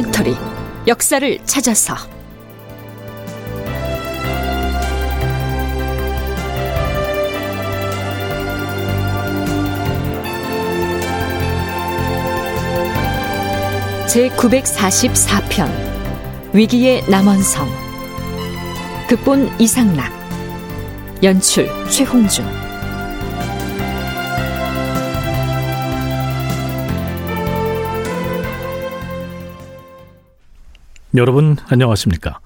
다큐멘터리 0.00 0.34
역사를 0.86 1.38
찾아서. 1.44 1.94
제 14.08 14.28
944편 14.30 15.70
위기의 16.52 17.04
남원성. 17.08 17.68
극본 19.08 19.50
이상락 19.60 20.12
연출 21.22 21.68
최홍준 21.90 22.69
여러분 31.16 31.56
안녕하십니까? 31.68 32.38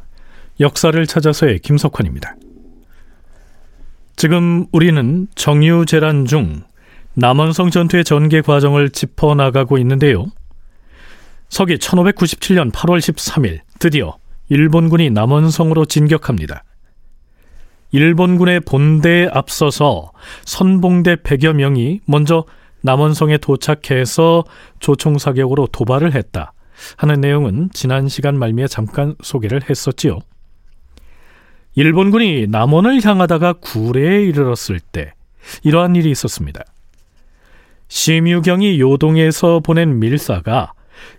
역사를 0.58 1.06
찾아서의 1.06 1.58
김석환입니다. 1.58 2.36
지금 4.16 4.64
우리는 4.72 5.26
정유재란 5.34 6.24
중 6.24 6.62
남원성 7.12 7.68
전투의 7.70 8.04
전개 8.04 8.40
과정을 8.40 8.88
짚어 8.88 9.34
나가고 9.34 9.76
있는데요. 9.78 10.26
서기 11.50 11.76
1597년 11.76 12.72
8월 12.72 13.00
13일 13.00 13.60
드디어 13.78 14.16
일본군이 14.48 15.10
남원성으로 15.10 15.84
진격합니다. 15.84 16.64
일본군의 17.92 18.60
본대에 18.60 19.28
앞서서 19.30 20.12
선봉대 20.46 21.16
100여 21.16 21.52
명이 21.52 22.00
먼저 22.06 22.44
남원성에 22.80 23.38
도착해서 23.38 24.44
조총사격으로 24.80 25.66
도발을 25.66 26.14
했다. 26.14 26.53
하는 26.96 27.20
내용은 27.20 27.70
지난 27.72 28.08
시간 28.08 28.38
말미에 28.38 28.66
잠깐 28.66 29.14
소개를 29.22 29.68
했었지요. 29.68 30.18
일본군이 31.74 32.46
남원을 32.48 33.04
향하다가 33.04 33.54
구례에 33.54 34.22
이르렀을 34.22 34.80
때 34.80 35.12
이러한 35.62 35.96
일이 35.96 36.10
있었습니다. 36.10 36.62
심유경이 37.88 38.80
요동에서 38.80 39.60
보낸 39.60 39.98
밀사가 39.98 40.72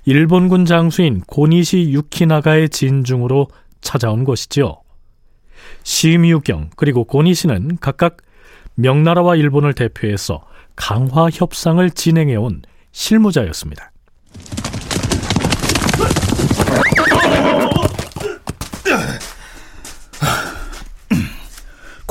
일본군 0.05 0.65
장수인 0.65 1.21
고니시 1.21 1.91
유키나가의 1.91 2.69
진중으로 2.69 3.47
찾아온 3.81 4.23
것이지요. 4.23 4.77
심유경 5.83 6.71
그리고 6.75 7.03
고니시는 7.03 7.77
각각 7.79 8.17
명나라와 8.75 9.35
일본을 9.35 9.73
대표해서 9.73 10.45
강화 10.75 11.29
협상을 11.29 11.89
진행해온 11.91 12.63
실무자였습니다. 12.91 13.91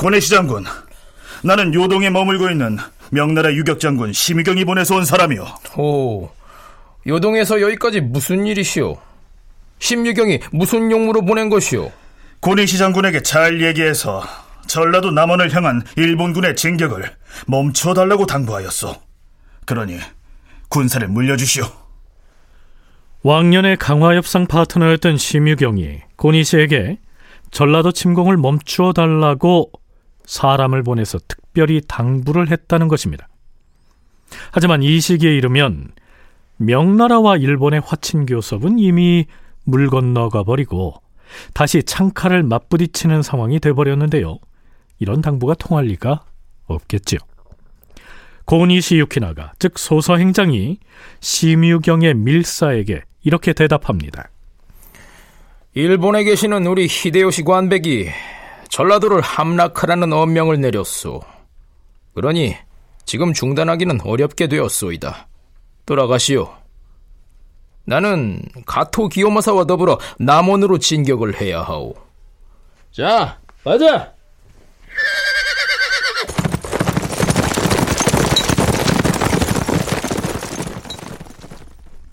고내시 0.05 0.29
장군, 0.29 0.65
나는 1.43 1.73
요동에 1.73 2.11
머물고 2.11 2.51
있는 2.51 2.77
명나라 3.09 3.51
유격 3.51 3.79
장군 3.79 4.13
심유경이 4.13 4.63
보내서 4.63 4.97
온 4.97 5.03
사람이오. 5.03 5.47
오, 5.77 6.29
요동에서 7.07 7.59
여기까지 7.59 8.01
무슨 8.01 8.45
일이시오? 8.45 8.97
심유경이 9.79 10.41
무슨 10.51 10.91
용무로 10.91 11.23
보낸 11.23 11.49
것이오? 11.49 11.91
고내시 12.39 12.77
장군에게 12.77 13.23
잘 13.23 13.63
얘기해서 13.63 14.21
전라도 14.67 15.09
남원을 15.09 15.55
향한 15.55 15.81
일본군의 15.95 16.55
진격을 16.55 17.11
멈추어 17.47 17.95
달라고 17.95 18.27
당부하였소. 18.27 18.95
그러니 19.65 19.97
군사를 20.69 21.07
물려주시오. 21.07 21.65
왕년의 23.23 23.77
강화 23.77 24.13
협상 24.13 24.45
파트너였던 24.45 25.17
심유경이 25.17 26.01
고니 26.15 26.43
씨에게 26.43 26.99
전라도 27.49 27.91
침공을 27.91 28.37
멈추어 28.37 28.93
달라고 28.93 29.71
사람을 30.25 30.83
보내서 30.83 31.19
특별히 31.27 31.81
당부를 31.87 32.49
했다는 32.51 32.87
것입니다. 32.87 33.27
하지만 34.51 34.83
이 34.83 34.99
시기에 34.99 35.35
이르면 35.35 35.91
명나라와 36.57 37.37
일본의 37.37 37.81
화친 37.85 38.25
교섭은 38.25 38.79
이미 38.79 39.25
물 39.63 39.89
건너가 39.89 40.43
버리고 40.43 41.01
다시 41.53 41.83
창칼을 41.83 42.43
맞부딪히는 42.43 43.21
상황이 43.21 43.59
돼버렸는데요. 43.59 44.39
이런 44.99 45.21
당부가 45.21 45.53
통할 45.55 45.85
리가 45.85 46.23
없겠지요. 46.65 47.19
고니시 48.45 48.97
유키나가 48.99 49.53
즉 49.59 49.77
소서 49.77 50.17
행장이 50.17 50.77
심유경의 51.19 52.13
밀사에게 52.13 53.01
이렇게 53.23 53.53
대답합니다. 53.53 54.29
일본에 55.73 56.23
계시는 56.23 56.65
우리 56.67 56.87
히데요시 56.89 57.43
관백이 57.43 58.07
전라도를 58.69 59.21
함락하라는 59.21 60.13
엄명을 60.13 60.59
내렸소. 60.61 61.21
그러니 62.13 62.55
지금 63.05 63.33
중단하기는 63.33 64.01
어렵게 64.01 64.47
되었소이다. 64.47 65.27
돌아가시오. 65.85 66.53
나는 67.85 68.41
가토 68.65 69.07
기요마사와 69.07 69.65
더불어 69.65 69.99
남원으로 70.17 70.79
진격을 70.79 71.39
해야 71.39 71.61
하오. 71.61 71.93
자, 72.91 73.39
가자! 73.63 74.13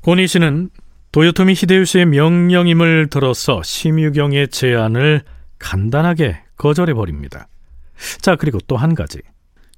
고니 0.02 0.26
씨는 0.26 0.70
도요토미 1.12 1.54
히데요시의 1.54 2.06
명령임을 2.06 3.08
들어서 3.08 3.62
심유경의 3.62 4.48
제안을 4.48 5.22
간단하게 5.62 6.42
거절해 6.56 6.92
버립니다. 6.94 7.46
자, 8.20 8.36
그리고 8.36 8.58
또 8.66 8.76
한 8.76 8.94
가지. 8.94 9.18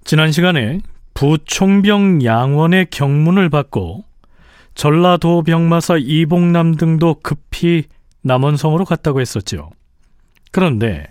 지난 0.05 0.33
시간에 0.33 0.81
부총병 1.15 2.25
양원의 2.25 2.89
경문을 2.91 3.50
받고 3.50 4.05
전라도 4.75 5.43
병마사 5.43 5.97
이봉남 5.99 6.75
등도 6.75 7.17
급히 7.23 7.84
남원성으로 8.23 8.84
갔다고 8.84 9.21
했었죠. 9.21 9.71
그런데 10.50 11.06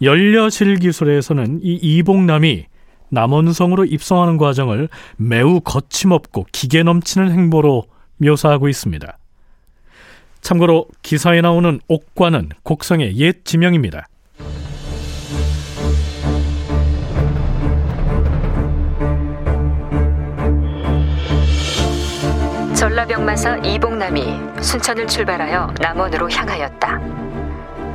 연려실 0.00 0.76
기술에서는 0.78 1.60
이 1.62 1.74
이봉남이 1.74 2.66
남원성으로 3.10 3.84
입성하는 3.84 4.38
과정을 4.38 4.88
매우 5.16 5.60
거침없고 5.60 6.46
기계 6.52 6.82
넘치는 6.82 7.32
행보로 7.32 7.84
묘사하고 8.18 8.68
있습니다. 8.68 9.18
참고로 10.40 10.86
기사에 11.02 11.40
나오는 11.40 11.80
옥과는 11.88 12.50
곡성의 12.62 13.16
옛 13.18 13.44
지명입니다. 13.44 14.06
전라병마사 22.74 23.58
이봉남이 23.58 24.62
순천을 24.62 25.06
출발하여 25.06 25.74
남원으로 25.80 26.30
향하였다. 26.30 26.96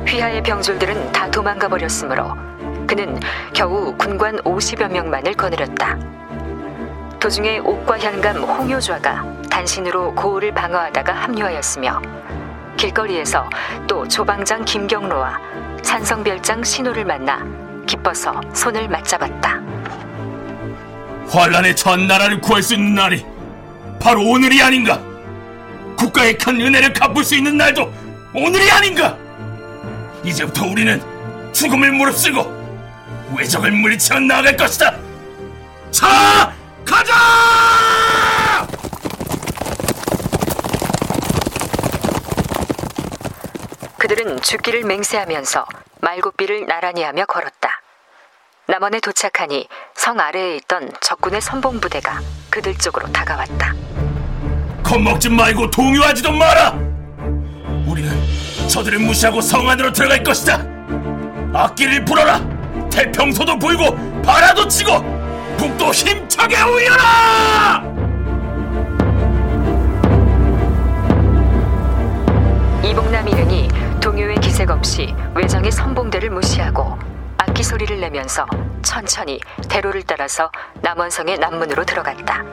휘하의 0.06 0.42
병졸들은 0.42 1.12
다 1.12 1.28
도망가 1.30 1.68
버렸으므로 1.68 2.34
그는 2.86 3.18
겨우 3.52 3.96
군관 3.98 4.36
50여 4.38 4.90
명만을 4.90 5.34
거느렸다. 5.34 5.98
도중에 7.18 7.58
옥과 7.58 7.98
현감 7.98 8.36
홍효좌가 8.36 9.35
단신으로 9.56 10.14
고을을 10.14 10.52
방어하다가 10.52 11.14
합류하였으며 11.14 12.02
길거리에서 12.76 13.48
또 13.88 14.06
조방장 14.06 14.66
김경로와 14.66 15.38
산성별장 15.82 16.62
신호를 16.62 17.06
만나 17.06 17.42
기뻐서 17.86 18.38
손을 18.52 18.86
맞잡았다. 18.86 19.62
환란의 21.28 21.74
전 21.74 22.06
나라를 22.06 22.38
구할 22.42 22.62
수 22.62 22.74
있는 22.74 22.94
날이 22.94 23.24
바로 23.98 24.22
오늘이 24.26 24.62
아닌가? 24.62 25.00
국가의 25.96 26.36
큰 26.36 26.60
은혜를 26.60 26.92
갚을 26.92 27.24
수 27.24 27.34
있는 27.34 27.56
날도 27.56 27.90
오늘이 28.34 28.70
아닌가? 28.70 29.16
이제부터 30.22 30.66
우리는 30.66 31.02
죽음을 31.54 31.92
무릅쓰고 31.92 33.34
외적을 33.38 33.70
물리쳐 33.70 34.20
나아갈 34.20 34.54
것이다. 34.54 34.96
자, 35.90 36.52
가자! 36.84 37.75
그들은 44.26 44.40
죽기를 44.42 44.82
맹세하면서 44.82 45.66
말고비를 46.00 46.66
나란히 46.66 47.04
하며 47.04 47.24
걸었다. 47.26 47.80
남원에 48.66 48.98
도착하니 48.98 49.68
성 49.94 50.18
아래에 50.18 50.56
있던 50.56 50.90
적군의 51.00 51.40
선봉부대가 51.40 52.20
그들 52.50 52.76
쪽으로 52.76 53.10
다가왔다. 53.12 53.72
겁먹지 54.82 55.30
말고 55.30 55.70
동요하지도 55.70 56.32
마라! 56.32 56.70
우리는 57.86 58.10
저들을 58.68 58.98
무시하고 58.98 59.40
성 59.40 59.68
안으로 59.68 59.92
들어갈 59.92 60.24
것이다! 60.24 60.60
악기를 61.54 62.04
불어라! 62.04 62.40
태평소도 62.90 63.60
불고 63.60 63.94
바라도 64.22 64.66
치고 64.66 65.02
북도 65.56 65.92
힘차게 65.92 66.60
울려라! 66.62 67.84
이봉남 72.82 73.28
일행이 73.28 73.75
동요의 74.06 74.36
기색 74.36 74.70
없이 74.70 75.12
외정의 75.34 75.72
선봉대를 75.72 76.30
무시하고 76.30 76.96
악기 77.38 77.64
소리를 77.64 77.98
내면서 77.98 78.46
천천히 78.80 79.40
대로를 79.68 80.04
따라서 80.04 80.48
남원성의 80.80 81.40
남문으로 81.40 81.84
들어갔다. 81.84 82.44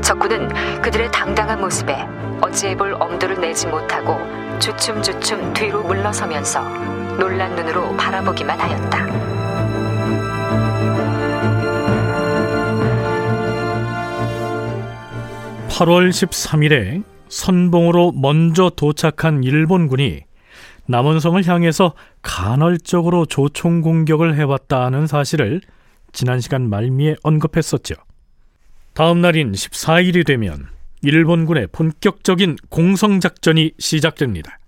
적군은 0.00 0.80
그들의 0.80 1.10
당당한 1.10 1.60
모습에 1.60 2.06
어찌해볼 2.40 2.98
엄두를 3.00 3.40
내지 3.40 3.66
못하고 3.66 4.16
주춤주춤 4.60 5.54
뒤로 5.54 5.82
물러서면서 5.82 6.62
놀란 7.18 7.56
눈으로 7.56 7.96
바라보기만 7.96 8.60
하였다. 8.60 9.06
(8월 15.68 16.10
13일에) 16.10 17.02
선봉으로 17.28 18.12
먼저 18.12 18.70
도착한 18.70 19.42
일본군이 19.42 20.27
남원성을 20.88 21.46
향해서 21.46 21.94
간헐적으로 22.22 23.26
조총 23.26 23.82
공격을 23.82 24.36
해왔다는 24.36 25.06
사실을 25.06 25.60
지난 26.12 26.40
시간 26.40 26.68
말미에 26.70 27.16
언급했었죠. 27.22 27.94
다음 28.94 29.20
날인 29.20 29.52
14일이 29.52 30.26
되면 30.26 30.68
일본군의 31.02 31.68
본격적인 31.72 32.56
공성작전이 32.70 33.72
시작됩니다. 33.78 34.58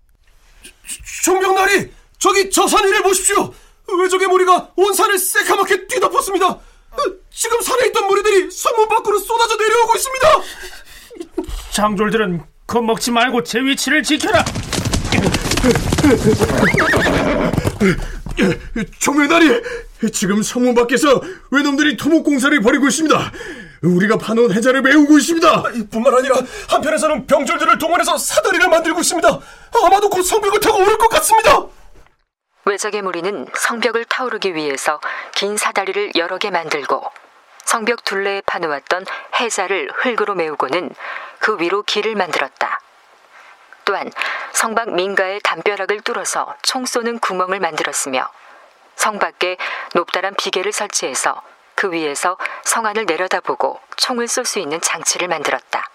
총병나리! 1.25 1.91
저기 2.19 2.51
저 2.51 2.67
산 2.69 2.87
위를 2.87 3.03
보십시오! 3.03 3.53
외적의 3.99 4.29
무리가 4.29 4.71
온 4.77 4.93
산을 4.93 5.19
새카맣게 5.19 5.87
뒤덮었습니다! 5.87 6.59
지금 7.31 7.61
산에 7.63 7.87
있던 7.89 8.07
무리들이 8.07 8.51
성문 8.51 8.89
밖으로 8.89 9.19
쏟아져 9.19 9.57
내려오고 9.57 9.95
있습니다! 9.97 10.29
장졸들은 11.73 12.43
겁먹지 12.67 13.11
말고 13.11 13.43
제 13.43 13.59
위치를 13.61 14.03
지켜라! 14.03 14.45
총병나리! 18.99 19.63
지금 20.13 20.43
성문 20.43 20.75
밖에서 20.75 21.21
외놈들이 21.51 21.97
토목 21.97 22.25
공사를 22.25 22.59
벌이고 22.61 22.89
있습니다! 22.89 23.33
우리가 23.83 24.19
파놓은 24.19 24.53
해자를 24.53 24.83
메우고 24.83 25.19
있습니다. 25.19 25.63
뿐만 25.91 26.15
아니라 26.15 26.37
한편에서는 26.69 27.27
병졸들을 27.27 27.79
동원해서 27.79 28.19
사다리를 28.19 28.69
만들고 28.69 29.01
있습니다. 29.01 29.29
아마도 29.85 30.11
곧 30.11 30.23
성벽을 30.23 30.61
타고 30.61 30.79
오를 30.83 30.99
것 30.99 31.09
같습니다. 31.09 31.67
외적의 32.67 33.03
무리는 33.03 33.47
성벽을 33.55 34.05
타오르기 34.05 34.55
위해서 34.55 35.01
긴 35.35 35.57
사다리를 35.57 36.13
여러 36.17 36.37
개 36.37 36.51
만들고 36.51 37.03
성벽 37.65 38.05
둘레에 38.05 38.43
파놓았던 38.45 39.07
해자를 39.41 39.91
흙으로 39.95 40.35
메우고는 40.35 40.91
그 41.39 41.57
위로 41.59 41.83
길을 41.83 42.17
만들었다. 42.17 42.80
또한 43.91 44.09
성밖 44.53 44.93
민가의 44.93 45.41
담벼락을 45.43 46.03
뚫어서 46.03 46.55
총 46.63 46.87
쏘는 46.87 47.19
구멍을 47.19 47.59
만들었으며 47.59 48.25
성 48.95 49.19
밖에 49.19 49.57
높다란 49.95 50.33
비계를 50.37 50.71
설치해서 50.71 51.43
그 51.75 51.91
위에서 51.91 52.39
성 52.63 52.87
안을 52.87 53.05
내려다보고 53.07 53.81
총을 53.97 54.29
쏠 54.29 54.45
수 54.45 54.61
있는 54.61 54.81
장치를 54.81 55.27
만들었다. 55.27 55.91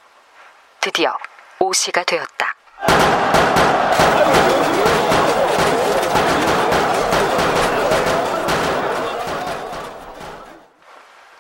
드디어 0.82 1.18
오시가 1.60 2.04
되었다. 2.04 2.54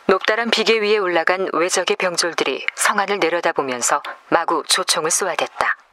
높다란 0.05 0.49
비계 0.51 0.79
위에 0.79 0.99
올라간 0.99 1.49
외적의 1.51 1.97
병졸들이 1.97 2.65
성 2.75 2.97
안을 2.99 3.19
내려다보면서 3.19 4.01
마구 4.29 4.63
조총을 4.65 5.11
쏘아댔다. 5.11 5.84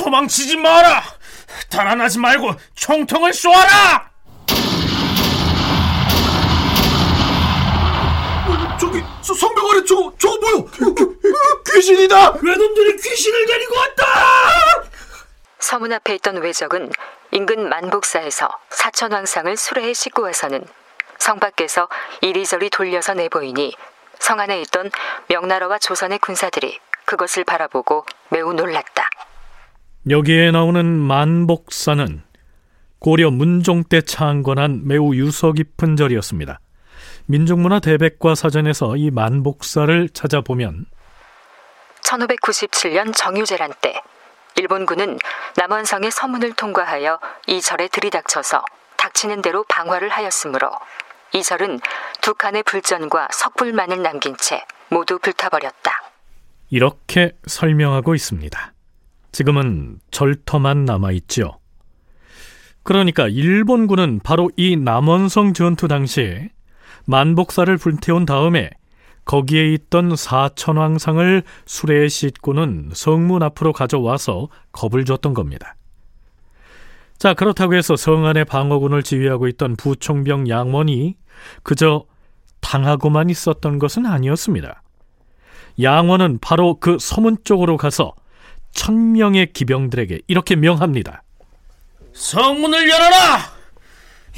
도망치지 0.00 0.56
마라! 0.56 1.02
달아나지 1.68 2.18
말고 2.18 2.54
총통을 2.74 3.34
쏘아라! 3.34 4.10
저기 8.80 9.02
저 9.20 9.34
성벽 9.34 9.70
아래 9.70 9.84
저거 9.84 10.12
저거 10.16 10.38
뭐야? 10.38 10.64
귀신이다! 11.74 12.32
외놈들이 12.40 12.96
귀신을 12.96 13.46
데리고 13.46 13.76
왔다! 13.76 14.04
서문 15.58 15.92
앞에 15.92 16.14
있던 16.14 16.38
외적은 16.38 16.90
인근 17.32 17.68
만복사에서 17.68 18.48
사천왕상을 18.70 19.54
수레에 19.56 19.92
싣고 19.92 20.22
와서는 20.22 20.64
성 21.18 21.38
밖에서 21.38 21.88
이리저리 22.22 22.70
돌려서 22.70 23.12
내보이니 23.12 23.76
성 24.18 24.40
안에 24.40 24.62
있던 24.62 24.90
명나라와 25.28 25.78
조선의 25.78 26.18
군사들이 26.20 26.80
그것을 27.04 27.44
바라보고 27.44 28.06
매우 28.30 28.54
놀랐다. 28.54 29.10
여기에 30.08 30.52
나오는 30.52 30.86
만복사는 30.86 32.22
고려 33.00 33.30
문종 33.30 33.84
때 33.84 34.00
창건한 34.00 34.86
매우 34.86 35.14
유서 35.14 35.52
깊은 35.52 35.96
절이었습니다. 35.96 36.58
민족문화 37.26 37.80
대백과 37.80 38.34
사전에서 38.34 38.96
이 38.96 39.10
만복사를 39.10 40.08
찾아보면 40.08 40.86
1597년 42.02 43.12
정유재란 43.14 43.74
때 43.82 44.00
일본군은 44.56 45.18
남원성의 45.56 46.10
서문을 46.10 46.54
통과하여 46.54 47.20
이 47.46 47.60
절에 47.60 47.88
들이닥쳐서 47.88 48.64
닥치는 48.96 49.42
대로 49.42 49.64
방화를 49.68 50.08
하였으므로 50.08 50.70
이 51.34 51.42
절은 51.42 51.78
두 52.22 52.34
칸의 52.34 52.62
불전과 52.62 53.28
석불만을 53.32 54.02
남긴 54.02 54.34
채 54.38 54.64
모두 54.88 55.18
불타버렸다. 55.18 56.02
이렇게 56.70 57.32
설명하고 57.46 58.14
있습니다. 58.14 58.72
지금은 59.32 59.98
절터만 60.10 60.84
남아있죠. 60.84 61.58
그러니까 62.82 63.28
일본군은 63.28 64.20
바로 64.22 64.50
이 64.56 64.76
남원성 64.76 65.52
전투 65.52 65.86
당시에 65.86 66.50
만복사를 67.06 67.76
불태운 67.76 68.26
다음에 68.26 68.70
거기에 69.24 69.72
있던 69.74 70.16
사천왕상을 70.16 71.42
수레에 71.66 72.08
싣고는 72.08 72.90
성문 72.92 73.42
앞으로 73.42 73.72
가져와서 73.72 74.48
겁을 74.72 75.04
줬던 75.04 75.34
겁니다. 75.34 75.76
자, 77.18 77.34
그렇다고 77.34 77.74
해서 77.74 77.96
성 77.96 78.24
안의 78.26 78.46
방어군을 78.46 79.02
지휘하고 79.02 79.46
있던 79.48 79.76
부총병 79.76 80.48
양원이 80.48 81.16
그저 81.62 82.06
당하고만 82.60 83.30
있었던 83.30 83.78
것은 83.78 84.06
아니었습니다. 84.06 84.82
양원은 85.80 86.38
바로 86.40 86.78
그 86.80 86.96
서문 86.98 87.38
쪽으로 87.44 87.76
가서 87.76 88.14
천명의 88.72 89.52
기병들에게 89.52 90.20
이렇게 90.26 90.56
명합니다. 90.56 91.22
성문을 92.14 92.88
열어라! 92.88 93.60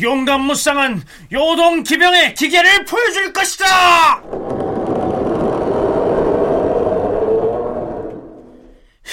용감 0.01 0.43
무쌍한 0.43 1.03
요동 1.33 1.83
기병의 1.83 2.35
기계를 2.35 2.85
보여줄 2.85 3.33
것이다! 3.33 4.23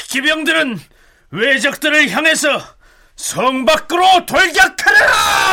기병들은 0.09 0.79
외적들을 1.31 2.09
향해서 2.09 2.61
성 3.15 3.65
밖으로 3.65 4.25
돌격하라! 4.25 5.48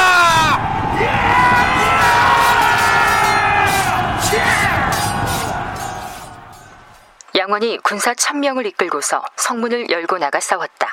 양원이 7.36 7.78
군사 7.82 8.14
천명을 8.14 8.64
이끌고서 8.66 9.22
성문을 9.36 9.90
열고 9.90 10.18
나가 10.18 10.40
싸웠다. 10.40 10.88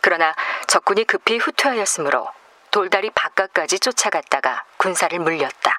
그러나 0.00 0.34
적군이 0.66 1.04
급히 1.04 1.36
후퇴하였으므로 1.36 2.26
돌다리 2.70 3.10
바깥까지 3.10 3.78
쫓아갔다가 3.80 4.64
군사를 4.78 5.18
물렸다. 5.18 5.76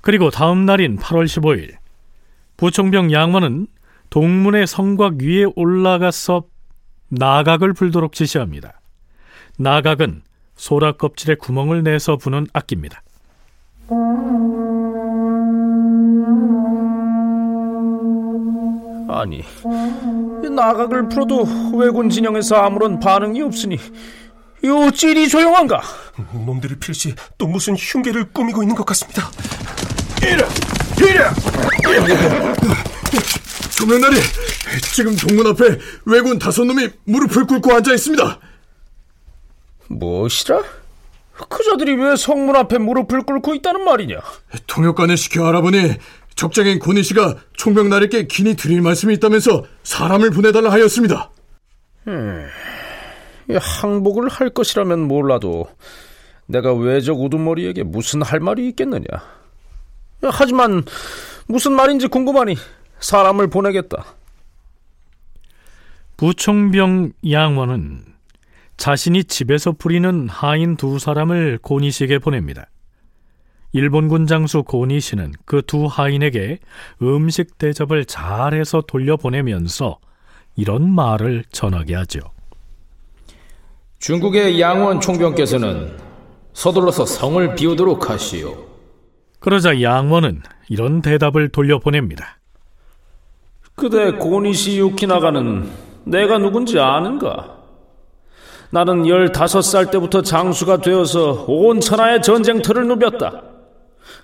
그리고 0.00 0.30
다음 0.30 0.64
날인 0.64 0.98
8월 0.98 1.24
15일 1.24 1.76
부총병 2.56 3.12
양원은 3.12 3.66
동문의 4.10 4.66
성곽 4.66 5.14
위에 5.20 5.46
올라가서 5.54 6.44
나각을 7.08 7.72
불도록 7.72 8.12
지시합니다. 8.12 8.80
나각은 9.58 10.22
소라 10.56 10.92
껍질에 10.92 11.34
구멍을 11.34 11.82
내서 11.82 12.16
부는 12.16 12.46
악기입니다. 12.52 13.02
아니, 19.16 19.44
나각을 20.50 21.08
풀어도 21.08 21.46
왜군 21.76 22.10
진영에서 22.10 22.56
아무런 22.56 22.98
반응이 22.98 23.42
없으니 23.42 23.78
요 24.64 24.90
찔이 24.90 25.28
조용한가? 25.28 25.80
놈들이 26.32 26.74
필시 26.80 27.14
또 27.38 27.46
무슨 27.46 27.76
흉계를 27.76 28.32
꾸미고 28.32 28.62
있는 28.64 28.74
것 28.74 28.84
같습니다. 28.86 29.30
이래! 30.20 30.44
이래! 30.98 31.24
조명날이 33.76 34.16
지금 34.92 35.14
동문 35.14 35.46
앞에 35.48 35.78
왜군 36.06 36.38
다섯 36.40 36.64
놈이 36.64 36.88
무릎을 37.04 37.46
꿇고 37.46 37.72
앉아 37.72 37.92
있습니다. 37.94 38.40
무엇이라? 39.88 40.60
그자들이 41.48 41.94
왜 41.94 42.16
성문 42.16 42.56
앞에 42.56 42.78
무릎을 42.78 43.22
꿇고 43.22 43.54
있다는 43.54 43.84
말이냐? 43.84 44.16
통역관을 44.66 45.16
시켜 45.16 45.46
알아보니 45.46 45.96
적장인 46.34 46.78
고니 46.78 47.02
씨가 47.02 47.36
총병나리께 47.54 48.26
긴히 48.26 48.54
드릴 48.54 48.82
말씀이 48.82 49.14
있다면서 49.14 49.64
사람을 49.82 50.30
보내달라 50.30 50.72
하였습니다. 50.72 51.30
음, 52.08 52.46
항복을 53.48 54.28
할 54.28 54.50
것이라면 54.50 55.00
몰라도 55.00 55.68
내가 56.46 56.74
외적 56.74 57.20
우두머리에게 57.20 57.84
무슨 57.84 58.22
할 58.22 58.40
말이 58.40 58.68
있겠느냐. 58.68 59.04
하지만 60.22 60.84
무슨 61.46 61.72
말인지 61.72 62.08
궁금하니 62.08 62.56
사람을 63.00 63.48
보내겠다. 63.48 64.04
부총병 66.16 67.12
양원은 67.28 68.04
자신이 68.76 69.24
집에서 69.24 69.72
부리는 69.72 70.28
하인 70.28 70.76
두 70.76 70.98
사람을 70.98 71.58
고니시에게 71.62 72.18
보냅니다. 72.18 72.66
일본군 73.84 74.28
장수 74.28 74.62
고니시는 74.62 75.32
그 75.44 75.60
두 75.60 75.86
하인에게 75.86 76.60
음식 77.02 77.58
대접을 77.58 78.04
잘해서 78.04 78.82
돌려보내면서 78.82 79.98
이런 80.56 80.88
말을 80.94 81.42
전하게 81.50 81.96
하죠. 81.96 82.20
중국의 83.98 84.60
양원 84.60 85.00
총병께서는 85.00 85.96
서둘러서 86.52 87.04
성을 87.04 87.54
비우도록 87.56 88.08
하시오. 88.10 88.54
그러자 89.40 89.82
양원은 89.82 90.42
이런 90.68 91.02
대답을 91.02 91.48
돌려보냅니다. 91.48 92.38
그대 93.74 94.12
고니시 94.12 94.78
유키나가는 94.78 95.68
내가 96.04 96.38
누군지 96.38 96.78
아는가? 96.78 97.56
나는 98.70 99.08
열다섯 99.08 99.64
살 99.64 99.90
때부터 99.90 100.22
장수가 100.22 100.76
되어서 100.78 101.44
온 101.48 101.80
천하의 101.80 102.22
전쟁터를 102.22 102.86
누볐다. 102.86 103.42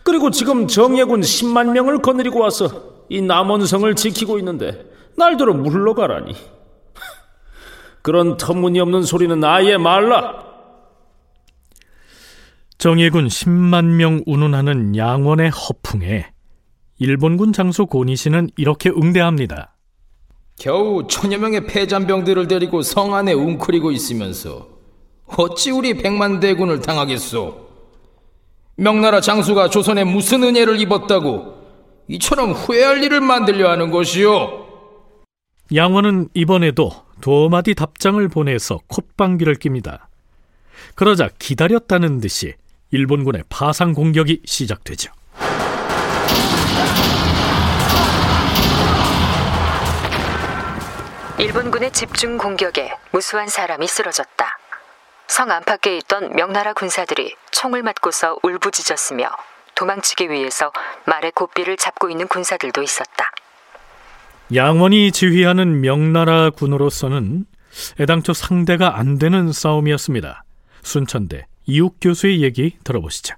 그리고 0.03 0.31
지금 0.31 0.67
정예군 0.67 1.21
10만 1.21 1.73
명을 1.73 2.03
거느리고 2.03 2.41
와서 2.41 3.05
이 3.09 3.21
남원성을 3.21 3.95
지키고 3.95 4.39
있는데 4.39 4.85
날들어 5.17 5.53
물러가라니. 5.53 6.35
그런 8.03 8.37
터무니없는 8.37 9.03
소리는 9.03 9.43
아예 9.45 9.77
말라. 9.77 10.47
정예군 12.79 13.29
10만 13.29 13.85
명 13.97 14.23
운운하는 14.27 14.97
양원의 14.97 15.51
허풍에 15.51 16.31
일본군 16.99 17.53
장수 17.53 17.87
고니시는 17.87 18.51
이렇게 18.57 18.91
응대합니다. 18.91 19.77
겨우 20.59 21.07
천여 21.07 21.39
명의 21.39 21.67
패잔병들을 21.67 22.47
데리고 22.49 22.83
성 22.83 23.15
안에 23.15 23.33
웅크리고 23.33 23.91
있으면서 23.91 24.69
어찌 25.27 25.71
우리 25.71 25.95
백만 25.95 26.41
대군을 26.41 26.81
당하겠소? 26.81 27.70
명나라 28.81 29.21
장수가 29.21 29.69
조선에 29.69 30.05
무슨 30.05 30.43
은혜를 30.43 30.81
입었다고 30.81 31.55
이처럼 32.09 32.53
후회할 32.53 33.05
일을 33.05 33.21
만들려 33.21 33.71
하는 33.71 33.91
것이오? 33.91 34.67
양원은 35.75 36.31
이번에도 36.33 36.91
두 37.21 37.49
마디 37.51 37.75
답장을 37.75 38.27
보내서 38.29 38.81
콧방귀를 38.89 39.57
낍니다. 39.57 40.09
그러자 40.95 41.29
기다렸다는 41.39 42.21
듯이 42.21 42.55
일본군의 42.91 43.45
파상 43.51 43.93
공격이 43.93 44.41
시작되죠. 44.47 45.13
일본군의 51.39 51.93
집중 51.93 52.39
공격에 52.39 52.95
무수한 53.13 53.47
사람이 53.47 53.87
쓰러졌다. 53.87 54.60
성 55.31 55.53
안팎에 55.53 55.97
있던 55.99 56.33
명나라 56.35 56.73
군사들이 56.73 57.37
총을 57.53 57.85
맞고서 57.85 58.41
울부짖었으며 58.43 59.31
도망치기 59.77 60.29
위해서 60.29 60.73
말의 61.07 61.31
고삐를 61.31 61.77
잡고 61.77 62.11
있는 62.11 62.27
군사들도 62.27 62.83
있었다. 62.83 63.31
양원이 64.53 65.13
지휘하는 65.13 65.83
명나라 65.83 66.51
군으로서는 66.51 67.47
애당초 68.01 68.33
상대가 68.33 68.99
안 68.99 69.21
되는 69.21 69.53
싸움이었습니다. 69.53 70.43
순천대 70.83 71.47
이욱 71.67 71.99
교수의 72.01 72.43
얘기 72.43 72.77
들어보시죠. 72.83 73.37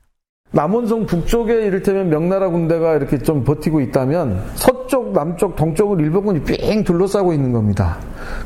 남원성 0.53 1.07
북쪽에 1.07 1.67
이를테면 1.67 2.11
명나라 2.11 2.51
군대가 2.51 2.95
이렇게 2.95 3.19
좀 3.19 3.43
버티고 3.43 3.81
있다면 3.81 4.43
서쪽, 4.55 5.13
남쪽, 5.13 5.57
동쪽을 5.57 5.99
일본군이 6.01 6.43
삥 6.43 6.85
둘러싸고 6.85 7.33
있는 7.33 7.53
겁니다. 7.53 7.97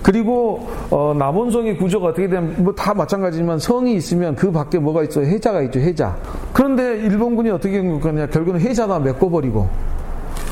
그리고 0.03 0.69
어, 0.91 1.13
남원성의 1.19 1.77
구조가 1.79 2.09
어떻게 2.09 2.29
되면 2.29 2.55
뭐 2.59 2.73
다 2.77 2.95
마찬가지지만 2.95 3.59
성이 3.59 3.95
있으면 3.95 4.37
그 4.37 4.53
밖에 4.53 4.79
뭐가 4.79 5.03
있어 5.03 5.23
해자가 5.23 5.63
있죠 5.63 5.81
해자. 5.81 6.17
그런데 6.53 6.99
일본군이 6.99 7.51
어떻게 7.51 7.79
한 7.79 7.99
거냐 7.99 8.27
결국은 8.29 8.61
해자다 8.61 9.01
메꿔버리고 9.01 9.69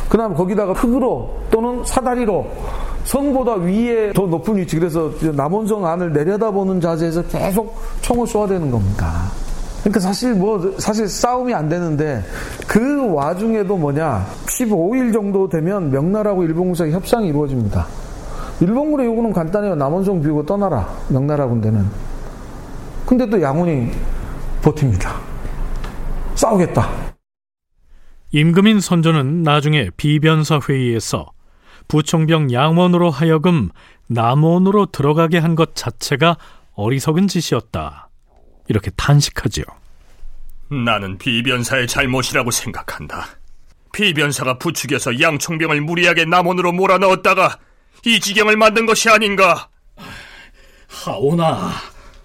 그다음 0.09 0.35
거기다가 0.35 0.73
흙으로 0.73 1.31
또는 1.51 1.85
사다리로 1.85 2.47
성보다 3.05 3.55
위에 3.55 4.13
더 4.13 4.27
높은 4.27 4.57
위치 4.57 4.77
그래서 4.77 5.13
남원성 5.33 5.87
안을 5.87 6.13
내려다보는 6.13 6.81
자세에서 6.81 7.23
계속 7.25 7.77
총을 8.01 8.27
쏘아대는 8.27 8.73
겁니다. 8.73 9.31
그러니까 9.85 10.01
사실 10.01 10.35
뭐 10.35 10.75
사실 10.79 11.07
싸움이 11.07 11.53
안 11.53 11.69
되는데 11.69 12.25
그 12.67 13.13
와중에도 13.13 13.77
뭐냐 13.77 14.27
15일 14.47 15.13
정도 15.13 15.47
되면 15.49 15.91
명나라하고 15.91 16.43
일본군 16.45 16.75
사이 16.75 16.91
협상이 16.91 17.29
이루어집니다. 17.29 17.87
일본군의 18.61 19.07
요구는 19.07 19.33
간단해요. 19.35 19.75
남원성 19.75 20.23
비우고 20.23 20.47
떠나라. 20.47 20.89
명나라 21.09 21.47
군대는. 21.47 21.85
근데 23.05 23.29
또 23.29 23.41
양훈이 23.43 23.91
버팁니다. 24.63 25.17
싸우겠다. 26.35 26.89
임금인 28.33 28.81
선조는 28.81 29.43
나중에 29.43 29.91
비변사 29.99 30.61
회의에서 30.67 31.27
부총병 31.89 32.53
양원으로 32.53 33.11
하여금 33.11 33.69
남원으로 34.07 34.87
들어가게 34.87 35.39
한 35.39 35.55
것 35.57 35.75
자체가 35.75 36.39
어리석은 36.73 37.29
짓이었다. 37.29 38.09
이렇게 38.69 38.91
탄식하지요. 38.97 39.65
나는 40.71 41.19
비변사의 41.19 41.87
잘못이라고 41.87 42.51
생각한다. 42.51 43.29
비변사가 43.93 44.59
부축해서 44.59 45.21
양총병을 45.21 45.81
무리하게 45.83 46.25
남원으로 46.25 46.73
몰아넣었다가 46.73 47.59
이 48.07 48.19
지경을 48.21 48.57
만든 48.57 48.87
것이 48.87 49.09
아닌가? 49.09 49.69
하오나, 50.89 51.73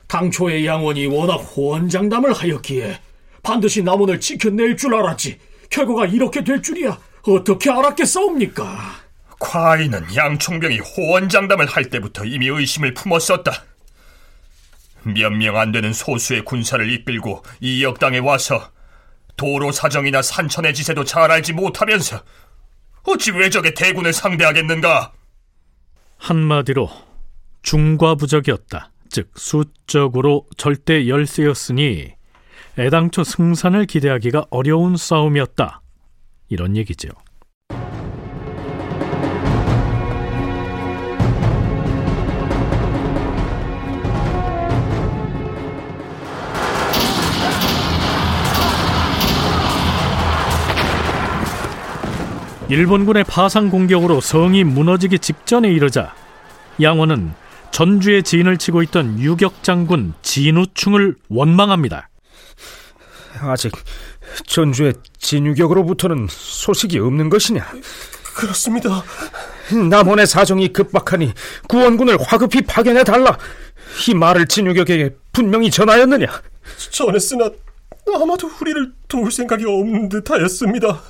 당초의 0.07 0.65
양원이 0.65 1.05
워낙 1.07 1.35
호언장담을 1.35 2.33
하였기에 2.33 2.99
반드시 3.43 3.83
남원을 3.83 4.19
지켜낼 4.19 4.75
줄 4.75 4.95
알았지. 4.95 5.39
결과가 5.69 6.07
이렇게 6.07 6.43
될 6.43 6.61
줄이야 6.61 6.97
어떻게 7.23 7.69
알았겠사옵니까? 7.69 8.95
과인은 9.39 10.15
양총병이 10.15 10.79
호언장담을 10.79 11.67
할 11.67 11.85
때부터 11.85 12.25
이미 12.25 12.47
의심을 12.47 12.93
품었었다. 12.93 13.63
몇 15.03 15.31
명 15.31 15.55
안 15.57 15.71
되는 15.71 15.93
소수의 15.93 16.43
군사를 16.45 16.91
이끌고 16.91 17.43
이 17.61 17.83
역당에 17.83 18.17
와서 18.19 18.71
도로 19.37 19.71
사정이나 19.71 20.21
산천의 20.21 20.73
지세도 20.73 21.03
잘 21.05 21.31
알지 21.31 21.53
못하면서 21.53 22.21
어찌 23.03 23.31
왜적의 23.31 23.73
대군을 23.73 24.11
상대하겠는가? 24.13 25.13
한마디로 26.17 26.89
중과부적이었다. 27.61 28.91
즉 29.09 29.31
수적으로 29.35 30.45
절대 30.57 31.07
열세였으니 31.07 32.13
애당초 32.77 33.23
승산을 33.23 33.85
기대하기가 33.85 34.45
어려운 34.51 34.95
싸움이었다. 34.97 35.81
이런 36.49 36.75
얘기죠. 36.77 37.09
일본군의 52.69 53.23
파상 53.23 53.69
공격으로 53.69 54.21
성이 54.21 54.63
무너지기 54.63 55.17
직전에 55.17 55.69
이르자 55.69 56.13
양원은 56.79 57.33
전주에 57.71 58.21
진을 58.21 58.57
치고 58.57 58.83
있던 58.83 59.19
유격 59.19 59.63
장군 59.63 60.13
진우충을 60.21 61.15
원망합니다. 61.29 62.09
아직 63.41 63.71
전주의 64.45 64.93
진유격으로부터는 65.17 66.27
소식이 66.29 66.99
없는 66.99 67.29
것이냐? 67.29 67.65
그렇습니다. 68.35 69.03
남원의 69.89 70.27
사정이 70.27 70.71
급박하니 70.71 71.33
구원군을 71.67 72.17
화급히 72.21 72.61
파견해 72.61 73.03
달라. 73.03 73.37
이 74.07 74.13
말을 74.13 74.47
진유격에게 74.47 75.15
분명히 75.31 75.71
전하였느냐? 75.71 76.27
전했으나 76.91 77.49
아마도 78.15 78.49
우리를 78.61 78.91
도울 79.07 79.31
생각이 79.31 79.65
없는 79.65 80.09
듯하였습니다. 80.09 81.01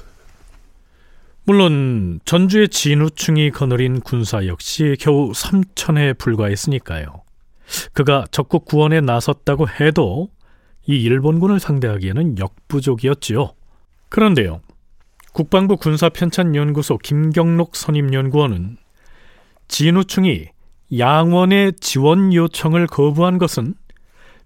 물론 1.50 2.20
전주의 2.26 2.70
진우충이 2.70 3.50
거느린 3.50 4.02
군사 4.02 4.46
역시 4.46 4.96
겨우 5.00 5.32
3천에 5.32 6.16
불과했으니까요. 6.20 7.24
그가 7.94 8.26
적국 8.30 8.66
구원에 8.66 9.02
나섰다고 9.02 9.68
해도 9.68 10.30
이 10.86 11.02
일본군을 11.02 11.60
상대하기에는 11.60 12.38
역부족이었지요. 12.38 13.54
그런데요. 14.10 14.62
국방부 15.34 15.78
군사편찬연구소 15.78 17.00
김경록 17.00 17.76
선임연구원은 17.76 18.78
진우충이 19.70 20.50
양원의 21.00 21.74
지원 21.80 22.32
요청을 22.32 22.86
거부한 22.86 23.40
것은 23.40 23.74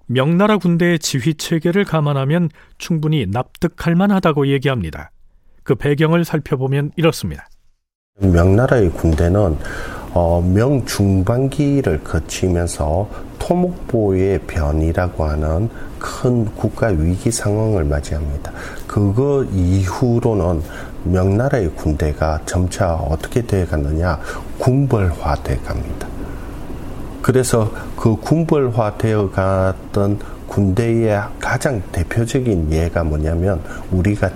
명나라 0.05 0.57
군대의 0.57 0.99
지휘 0.99 1.33
체계를 1.33 1.83
감안하면 1.83 2.47
충분히 2.77 3.25
납득할 3.25 3.93
만하다고 3.95 4.47
얘기합니다. 4.47 5.11
그 5.63 5.75
배경을 5.75 6.25
살펴보면 6.25 6.91
이렇습니다. 6.95 7.47
명나라의 8.19 8.91
군대는 8.91 9.57
어, 10.13 10.41
명중반기를 10.41 12.03
거치면서 12.03 13.09
토목보의 13.39 14.39
변이라고 14.41 15.25
하는 15.25 15.69
큰 15.97 16.45
국가 16.55 16.87
위기 16.87 17.31
상황을 17.31 17.83
맞이합니다. 17.83 18.51
그거 18.85 19.43
이후로는 19.51 20.61
명나라의 21.05 21.71
군대가 21.75 22.39
점차 22.45 22.93
어떻게 22.93 23.41
되어 23.41 23.65
갔느냐 23.65 24.19
군벌화돼 24.59 25.57
갑니다. 25.65 26.07
그래서 27.21 27.71
그 27.97 28.15
군벌화 28.17 28.97
되어 28.97 29.31
갔던 29.31 30.19
군대의 30.47 31.19
가장 31.39 31.81
대표적인 31.91 32.71
예가 32.71 33.03
뭐냐면 33.03 33.61
우리가 33.91 34.29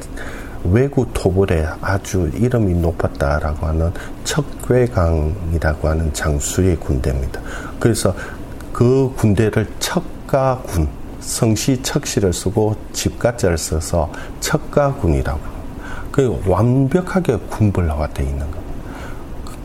외구 0.63 1.05
토벌에 1.13 1.65
아주 1.81 2.29
이름이 2.33 2.73
높았다라고 2.75 3.67
하는 3.67 3.91
척괴강이라고 4.23 5.87
하는 5.87 6.13
장수의 6.13 6.77
군대입니다. 6.77 7.41
그래서 7.79 8.13
그 8.73 9.11
군대를 9.15 9.67
척가군, 9.79 10.87
성시 11.19 11.81
척시를 11.81 12.33
쓰고 12.33 12.75
집가자를 12.93 13.57
써서 13.57 14.11
척가군이라고. 14.39 15.57
그 16.11 16.41
완벽하게 16.47 17.37
군벌화되어 17.49 18.25
있는 18.25 18.39
겁니다. 18.39 18.61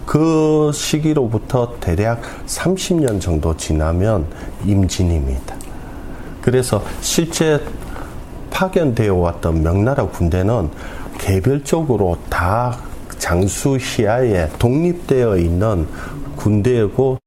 그 0.05 0.71
시기로부터 0.75 1.77
대략 1.81 2.21
30년 2.47 3.21
정도 3.21 3.57
지나면 3.57 4.27
임진입니다. 4.65 5.57
그래서 6.43 6.83
실제 7.01 7.59
파견되어 8.53 9.15
왔던 9.15 9.63
명나라 9.63 10.07
군대는 10.07 10.71
개별적으로 11.19 12.19
다 12.29 12.79
장수 13.19 13.79
시야에 13.79 14.49
독립되어 14.59 15.39
있는 15.39 15.87
군대이고 16.37 17.19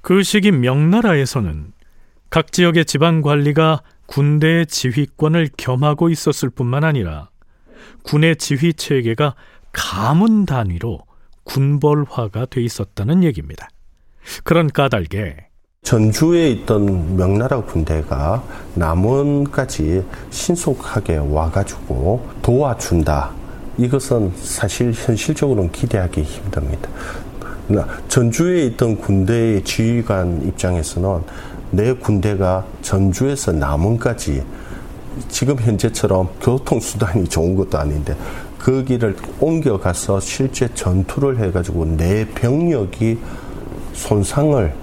그 0.00 0.22
시기 0.22 0.52
명나라에서는 0.52 1.72
각 2.30 2.52
지역의 2.52 2.84
지방 2.84 3.22
관리가 3.22 3.82
군대의 4.06 4.66
지휘권을 4.66 5.50
겸하고 5.56 6.08
있었을 6.08 6.50
뿐만 6.50 6.84
아니라 6.84 7.30
군의 8.02 8.36
지휘 8.36 8.72
체계가 8.74 9.34
가문 9.72 10.46
단위로 10.46 11.00
군벌화가 11.44 12.46
돼 12.46 12.62
있었다는 12.62 13.24
얘기입니다. 13.24 13.68
그런 14.44 14.68
까닭에 14.68 15.49
전주에 15.82 16.50
있던 16.50 17.16
명나라 17.16 17.62
군대가 17.62 18.44
남원까지 18.74 20.04
신속하게 20.30 21.16
와가지고 21.16 22.24
도와준다. 22.42 23.30
이것은 23.76 24.32
사실 24.36 24.92
현실적으로는 24.92 25.72
기대하기 25.72 26.22
힘듭니다. 26.22 26.88
전주에 28.08 28.66
있던 28.66 28.98
군대의 28.98 29.64
지휘관 29.64 30.46
입장에서는 30.46 31.22
내 31.72 31.92
군대가 31.94 32.64
전주에서 32.82 33.52
남원까지 33.52 34.44
지금 35.28 35.58
현재처럼 35.58 36.28
교통수단이 36.40 37.26
좋은 37.26 37.56
것도 37.56 37.78
아닌데 37.78 38.14
거기를 38.60 39.16
옮겨가서 39.40 40.20
실제 40.20 40.68
전투를 40.72 41.38
해가지고 41.38 41.96
내 41.96 42.28
병력이 42.28 43.18
손상을 43.94 44.79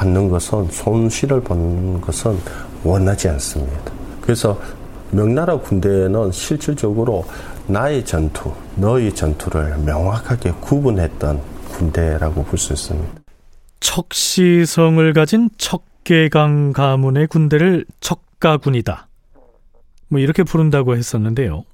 받는 0.00 0.30
것은 0.30 0.68
손실을 0.70 1.42
받는 1.42 2.00
것은 2.00 2.38
원하지 2.84 3.28
않습니다. 3.28 3.92
그래서 4.22 4.58
명나라 5.10 5.58
군대는 5.58 6.32
실질적으로 6.32 7.26
나의 7.66 8.04
전투, 8.04 8.50
너의 8.76 9.14
전투를 9.14 9.76
명확하게 9.78 10.52
구분했던 10.52 11.42
군대라고 11.68 12.44
볼 12.44 12.58
수 12.58 12.72
있습니다. 12.72 13.20
척시성을 13.80 15.12
가진 15.12 15.50
척계강 15.58 16.72
가문의 16.72 17.26
군대를 17.26 17.84
척가군이다. 18.00 19.06
뭐 20.08 20.18
이렇게 20.20 20.42
부른다고 20.42 20.96
했었는데요. 20.96 21.64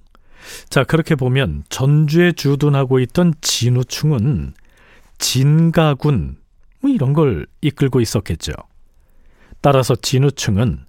자, 0.68 0.82
그렇게 0.82 1.14
보면 1.14 1.64
전주에 1.68 2.32
주둔하고 2.32 2.98
있던 3.00 3.34
진우충은 3.40 4.54
진가군 5.18 6.36
뭐 6.86 6.94
이런 6.94 7.12
걸 7.12 7.46
이끌고 7.60 8.00
있었겠죠. 8.00 8.52
따라서 9.60 9.96
진우충은 9.96 10.86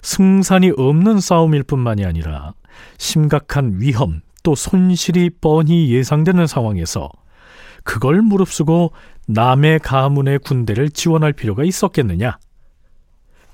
승산이 0.00 0.72
없는 0.76 1.20
싸움일 1.20 1.62
뿐만이 1.64 2.06
아니라 2.06 2.54
심각한 2.96 3.78
위험 3.78 4.22
또 4.42 4.54
손실이 4.54 5.30
뻔히 5.40 5.92
예상되는 5.92 6.46
상황에서 6.46 7.10
그걸 7.84 8.22
무릅쓰고 8.22 8.92
남의 9.28 9.80
가문의 9.80 10.38
군대를 10.38 10.90
지원할 10.90 11.32
필요가 11.34 11.64
있었겠느냐? 11.64 12.38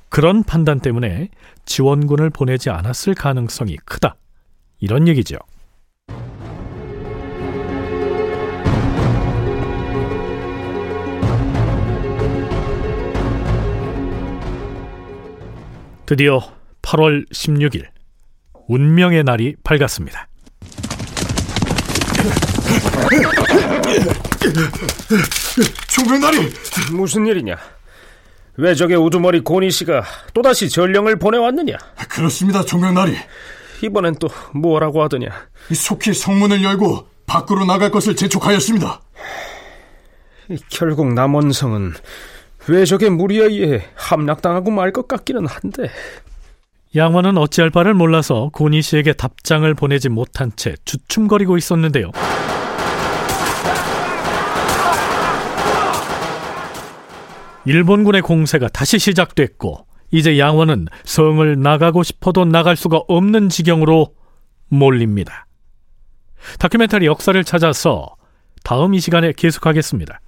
그런 0.08 0.44
판단 0.44 0.78
때문에 0.80 1.30
지원군을 1.64 2.30
보내지 2.30 2.70
않았을 2.70 3.14
가능성이 3.14 3.76
크다. 3.84 4.14
이런 4.78 5.08
얘기죠. 5.08 5.36
드디어 16.12 16.40
8월 16.82 17.26
16일 17.30 17.86
운명의 18.68 19.24
날이 19.24 19.56
밝았습니다. 19.64 20.28
총명나리 25.88 26.52
무슨 26.92 27.26
일이냐? 27.26 27.56
왜 28.58 28.74
저게 28.74 28.94
우두머리 28.94 29.40
고니 29.40 29.70
씨가 29.70 30.04
또다시 30.34 30.68
전령을 30.68 31.18
보내왔느냐? 31.18 31.78
그렇습니다, 32.10 32.62
총명나리. 32.62 33.16
이번엔 33.82 34.16
또 34.16 34.28
뭐라고 34.52 35.02
하더냐? 35.04 35.30
속히 35.74 36.12
성문을 36.12 36.62
열고 36.62 37.06
밖으로 37.24 37.64
나갈 37.64 37.90
것을 37.90 38.16
재촉하였습니다. 38.16 39.00
결국 40.68 41.14
남원성은 41.14 41.94
왜적의 42.68 43.10
무리에 43.10 43.44
의해 43.44 43.82
함락당하고 43.94 44.70
말 44.70 44.92
것 44.92 45.08
같기는 45.08 45.46
한데 45.46 45.88
양화는 46.94 47.38
어찌할 47.38 47.70
바를 47.70 47.94
몰라서 47.94 48.50
고니 48.52 48.82
씨에게 48.82 49.14
답장을 49.14 49.72
보내지 49.74 50.10
못한 50.10 50.52
채 50.54 50.74
주춤거리고 50.84 51.56
있었는데요. 51.56 52.10
일본군의 57.64 58.22
공세가 58.22 58.68
다시 58.68 58.98
시작됐고 58.98 59.86
이제 60.10 60.38
양원은 60.38 60.88
성을 61.04 61.60
나가고 61.60 62.02
싶어도 62.02 62.44
나갈 62.44 62.76
수가 62.76 63.02
없는 63.08 63.48
지경으로 63.48 64.14
몰립니다. 64.68 65.46
다큐멘터리 66.58 67.06
역사를 67.06 67.42
찾아서 67.44 68.16
다음 68.64 68.94
이 68.94 69.00
시간에 69.00 69.32
계속하겠습니다. 69.36 70.20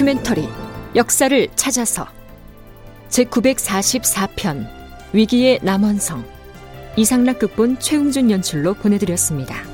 다큐멘터리 0.00 0.48
역사를 0.96 1.48
찾아서 1.56 2.06
제944편 3.10 4.66
위기의 5.12 5.58
남원성 5.62 6.24
이상락 6.96 7.38
극본 7.38 7.80
최웅준 7.80 8.30
연출로 8.30 8.72
보내드렸습니다. 8.74 9.69